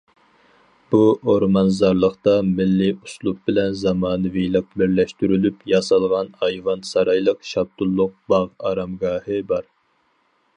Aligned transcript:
بۇ 0.93 0.99
ئورمانزارلىقتا 1.33 2.33
مىللىي 2.47 2.93
ئۇسلۇب 2.95 3.43
بىلەن 3.49 3.75
زامانىۋىلىق 3.81 4.73
بىرلەشتۈرۈلۈپ 4.83 5.61
ياسالغان 5.73 6.33
ئايۋان 6.47 6.83
سارايلىق‹‹ 6.95 7.47
شاپتۇللۇق 7.51 8.17
باغ 8.35 8.51
ئارامگاھى›› 8.71 9.43
بار. 9.55 9.71